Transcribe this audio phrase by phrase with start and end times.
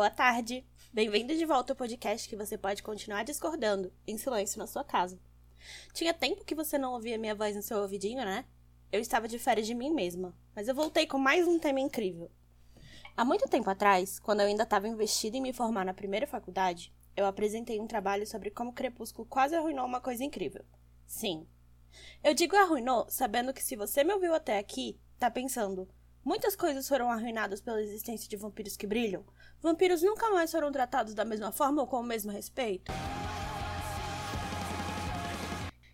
[0.00, 0.66] boa tarde!
[0.90, 5.20] Bem-vindo de volta ao podcast que você pode continuar discordando, em silêncio na sua casa.
[5.92, 8.46] Tinha tempo que você não ouvia minha voz no seu ouvidinho, né?
[8.90, 12.30] Eu estava de férias de mim mesma, mas eu voltei com mais um tema incrível.
[13.14, 16.94] Há muito tempo atrás, quando eu ainda estava investida em me formar na primeira faculdade,
[17.14, 20.64] eu apresentei um trabalho sobre como Crepúsculo quase arruinou uma coisa incrível.
[21.06, 21.46] Sim.
[22.24, 25.86] Eu digo arruinou sabendo que se você me ouviu até aqui, tá pensando,
[26.22, 29.24] Muitas coisas foram arruinadas pela existência de vampiros que brilham.
[29.62, 32.92] Vampiros nunca mais foram tratados da mesma forma ou com o mesmo respeito.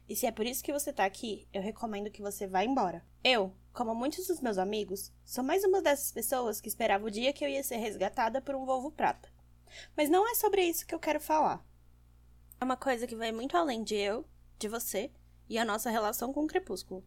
[0.08, 3.04] E se é por isso que você tá aqui, eu recomendo que você vá embora.
[3.22, 7.32] Eu, como muitos dos meus amigos, sou mais uma dessas pessoas que esperava o dia
[7.32, 9.28] que eu ia ser resgatada por um Volvo Prata.
[9.96, 11.64] Mas não é sobre isso que eu quero falar.
[12.60, 14.24] É uma coisa que vai muito além de eu,
[14.58, 15.12] de você
[15.48, 17.04] e a nossa relação com o Crepúsculo.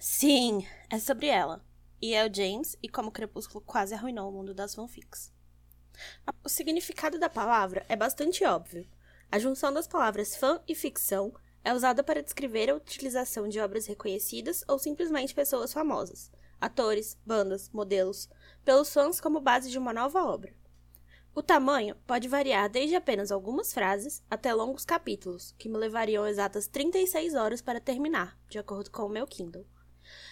[0.00, 1.68] Sim, é sobre ela
[2.00, 5.32] e é o James e como o Crepúsculo quase arruinou o mundo das fanfics.
[6.42, 8.88] O significado da palavra é bastante óbvio.
[9.30, 13.86] A junção das palavras fã e ficção é usada para descrever a utilização de obras
[13.86, 18.28] reconhecidas ou simplesmente pessoas famosas, atores, bandas, modelos,
[18.64, 20.54] pelos fãs como base de uma nova obra.
[21.32, 26.66] O tamanho pode variar desde apenas algumas frases até longos capítulos, que me levariam exatas
[26.66, 29.64] 36 horas para terminar, de acordo com o meu Kindle.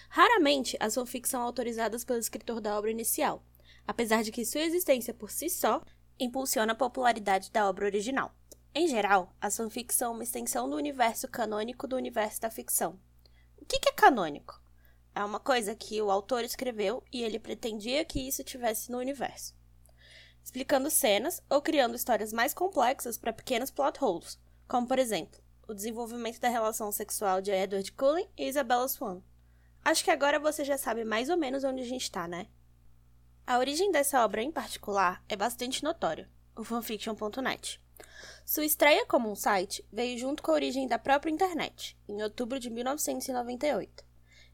[0.09, 3.43] Raramente as fanfics são autorizadas pelo escritor da obra inicial,
[3.85, 5.81] apesar de que sua existência por si só
[6.19, 8.33] impulsiona a popularidade da obra original.
[8.73, 12.99] Em geral, as fanfics são uma extensão do universo canônico do universo da ficção.
[13.57, 14.61] O que é canônico?
[15.15, 19.55] É uma coisa que o autor escreveu e ele pretendia que isso tivesse no universo.
[20.43, 25.73] Explicando cenas ou criando histórias mais complexas para pequenos plot holes, como por exemplo, o
[25.73, 29.21] desenvolvimento da relação sexual de Edward Cullen e Isabella Swan,
[29.89, 32.45] Acho que agora você já sabe mais ou menos onde a gente está, né?
[33.47, 37.81] A origem dessa obra em particular é bastante notória, o fanfiction.net.
[38.45, 42.59] Sua estreia como um site veio junto com a origem da própria internet, em outubro
[42.59, 44.05] de 1998.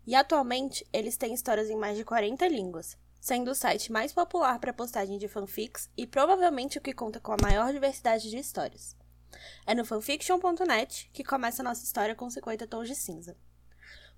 [0.07, 4.57] E atualmente eles têm histórias em mais de 40 línguas, sendo o site mais popular
[4.57, 8.95] para postagem de fanfics e provavelmente o que conta com a maior diversidade de histórias.
[9.67, 13.35] É no fanfiction.net que começa a nossa história com 50 tons de cinza.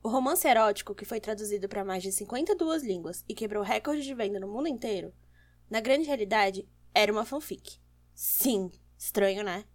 [0.07, 4.13] O romance erótico, que foi traduzido para mais de 52 línguas e quebrou recorde de
[4.13, 5.13] venda no mundo inteiro,
[5.69, 7.77] na grande realidade, era uma fanfic.
[8.15, 9.65] Sim, estranho, né?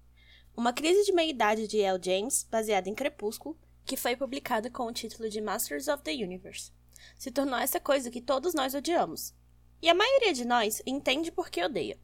[0.56, 2.00] Uma crise de meia-idade de L.
[2.03, 6.72] James, baseada em Crepúsculo, que foi publicada com o título de Masters of the Universe.
[7.19, 9.34] Se tornou essa coisa que todos nós odiamos.
[9.82, 12.00] E a maioria de nós entende por que odeia.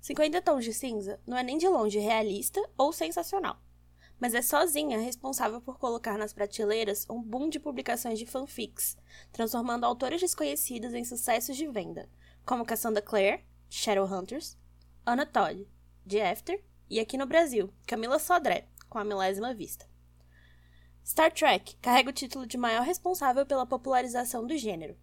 [0.00, 3.60] 50 Tons de Cinza não é nem de longe realista ou sensacional
[4.20, 8.96] mas é sozinha responsável por colocar nas prateleiras um boom de publicações de fanfics,
[9.32, 12.08] transformando autores desconhecidas em sucessos de venda,
[12.44, 14.56] como Cassandra Clare, Shadowhunters,
[15.06, 15.66] Anna Todd,
[16.04, 19.86] de After, e aqui no Brasil, Camila Sodré, com a milésima vista.
[21.04, 24.96] Star Trek carrega o título de maior responsável pela popularização do gênero.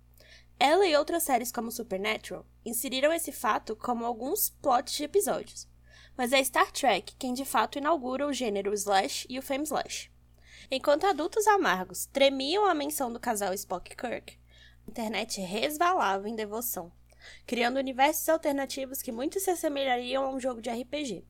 [0.60, 5.68] Ela e outras séries como Supernatural inseriram esse fato como alguns plots de episódios,
[6.18, 10.12] mas é Star Trek quem de fato inaugura o gênero slash e o femme slash.
[10.72, 14.38] Enquanto adultos amargos tremiam à menção do casal Spock Kirk,
[14.88, 16.92] a internet resvalava em devoção,
[17.46, 21.26] criando universos alternativos que muito se assemelhariam a um jogo de RPG.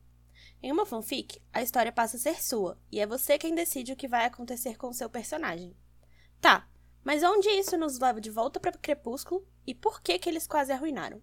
[0.62, 3.96] Em uma fanfic, a história passa a ser sua, e é você quem decide o
[3.96, 5.76] que vai acontecer com o seu personagem.
[6.40, 6.68] Tá,
[7.04, 10.72] mas onde isso nos leva de volta para Crepúsculo e por que que eles quase
[10.72, 11.22] arruinaram?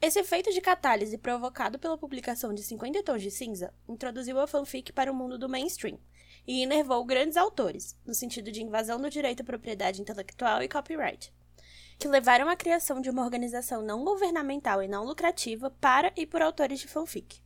[0.00, 4.92] Esse efeito de catálise provocado pela publicação de 50 Tons de Cinza introduziu a fanfic
[4.92, 5.98] para o mundo do mainstream
[6.46, 11.32] e enervou grandes autores, no sentido de invasão do direito à propriedade intelectual e copyright,
[11.98, 16.42] que levaram à criação de uma organização não governamental e não lucrativa para e por
[16.42, 17.42] autores de fanfic.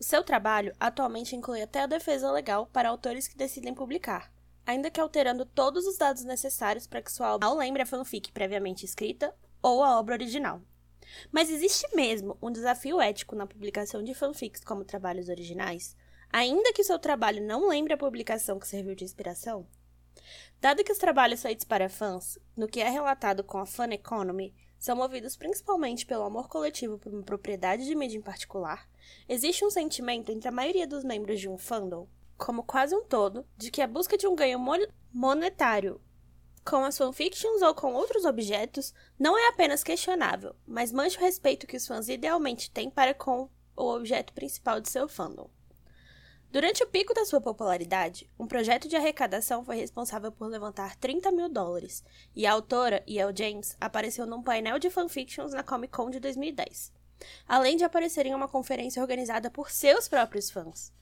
[0.00, 4.32] O seu trabalho atualmente inclui até a defesa legal para autores que decidem publicar,
[4.64, 8.32] ainda que alterando todos os dados necessários para que sua obra não lembre a fanfic
[8.32, 10.62] previamente escrita ou a obra original.
[11.30, 15.96] Mas existe mesmo um desafio ético na publicação de fanfics como trabalhos originais,
[16.32, 19.66] ainda que seu trabalho não lembre a publicação que serviu de inspiração?
[20.60, 24.54] Dado que os trabalhos feitos para fãs, no que é relatado com a Fan Economy,
[24.78, 28.88] são movidos principalmente pelo amor coletivo por uma propriedade de mídia em particular,
[29.28, 33.46] existe um sentimento entre a maioria dos membros de um fandom, como quase um todo,
[33.56, 34.58] de que a busca de um ganho
[35.12, 36.00] monetário
[36.64, 41.66] com as fanfictions ou com outros objetos não é apenas questionável, mas mancha o respeito
[41.66, 45.50] que os fãs idealmente têm para com o objeto principal de seu fandom.
[46.50, 51.32] Durante o pico da sua popularidade, um projeto de arrecadação foi responsável por levantar 30
[51.32, 52.04] mil dólares,
[52.36, 53.32] e a autora, E.L.
[53.34, 56.92] James, apareceu num painel de fanfictions na Comic Con de 2010.
[57.46, 60.92] além de aparecer em uma conferência organizada por seus próprios fãs.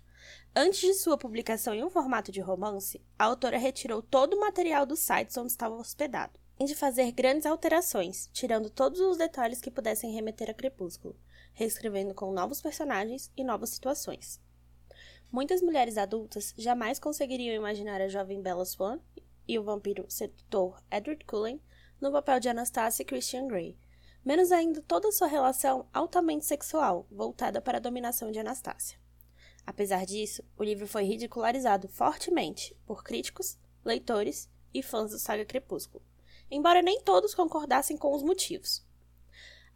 [0.55, 4.85] Antes de sua publicação em um formato de romance, a autora retirou todo o material
[4.85, 9.71] dos sites onde estava hospedado, e de fazer grandes alterações, tirando todos os detalhes que
[9.71, 11.17] pudessem remeter a Crepúsculo,
[11.55, 14.41] reescrevendo com novos personagens e novas situações.
[15.33, 19.01] Muitas mulheres adultas jamais conseguiriam imaginar a jovem Bella Swan
[19.49, 21.63] e o vampiro sedutor Edward Cullen
[22.01, 23.79] no papel de Anastasia Christian Grey,
[24.25, 28.99] menos ainda toda sua relação altamente sexual, voltada para a dominação de Anastasia.
[29.71, 36.03] Apesar disso, o livro foi ridicularizado fortemente por críticos, leitores e fãs da saga Crepúsculo,
[36.51, 38.85] embora nem todos concordassem com os motivos.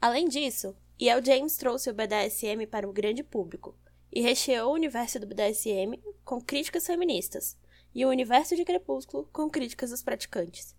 [0.00, 1.24] Além disso, E.L.
[1.24, 3.78] James trouxe o BDSM para o grande público
[4.10, 7.56] e recheou o universo do BDSM com críticas feministas
[7.94, 10.74] e o universo de Crepúsculo com críticas dos praticantes.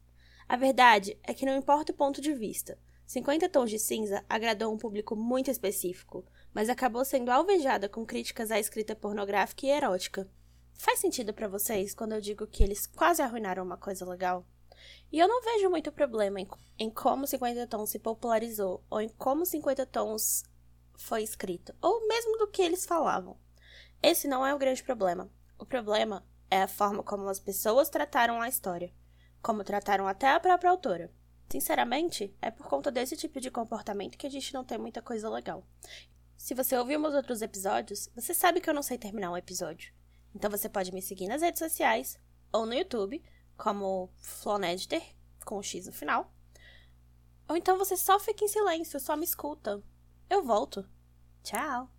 [0.45, 4.73] A verdade é que não importa o ponto de vista, 50 Tons de Cinza agradou
[4.73, 6.25] um público muito específico,
[6.55, 10.25] mas acabou sendo alvejada com críticas à escrita pornográfica e erótica.
[10.73, 14.45] Faz sentido para vocês quando eu digo que eles quase arruinaram uma coisa legal?
[15.11, 16.47] E eu não vejo muito problema em,
[16.79, 20.43] em como 50 Tons se popularizou ou em como 50 Tons
[20.97, 23.37] foi escrito, ou mesmo do que eles falavam.
[24.01, 25.29] Esse não é o grande problema.
[25.59, 28.93] O problema é a forma como as pessoas trataram a história,
[29.41, 31.11] como trataram até a própria autora.
[31.49, 35.29] Sinceramente, é por conta desse tipo de comportamento que a gente não tem muita coisa
[35.29, 35.65] legal.
[36.37, 39.93] Se você ouviu meus outros episódios, você sabe que eu não sei terminar um episódio.
[40.33, 42.19] Então você pode me seguir nas redes sociais
[42.51, 43.23] ou no YouTube,
[43.57, 45.01] como Flonediter,
[45.45, 46.33] com o X no final.
[47.47, 49.81] Ou então você só fica em silêncio, só me escuta.
[50.29, 50.87] Eu volto.
[51.43, 51.94] Tchau!